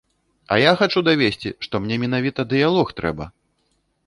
[0.53, 3.31] А я хачу давесці, што мне менавіта дыялог трэба.